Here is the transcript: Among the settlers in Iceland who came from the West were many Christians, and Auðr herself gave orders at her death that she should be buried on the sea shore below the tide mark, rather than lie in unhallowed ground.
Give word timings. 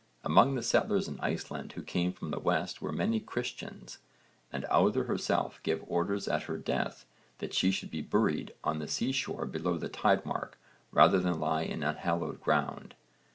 Among 0.23 0.55
the 0.55 0.63
settlers 0.63 1.07
in 1.07 1.19
Iceland 1.19 1.73
who 1.73 1.83
came 1.83 2.11
from 2.11 2.31
the 2.31 2.39
West 2.39 2.81
were 2.81 2.91
many 2.91 3.19
Christians, 3.19 3.99
and 4.51 4.63
Auðr 4.63 5.05
herself 5.05 5.61
gave 5.61 5.83
orders 5.85 6.27
at 6.27 6.41
her 6.49 6.57
death 6.57 7.05
that 7.37 7.53
she 7.53 7.69
should 7.69 7.91
be 7.91 8.01
buried 8.01 8.55
on 8.63 8.79
the 8.79 8.87
sea 8.87 9.11
shore 9.11 9.45
below 9.45 9.77
the 9.77 9.89
tide 9.89 10.25
mark, 10.25 10.57
rather 10.91 11.19
than 11.19 11.39
lie 11.39 11.61
in 11.61 11.83
unhallowed 11.83 12.41
ground. 12.41 12.95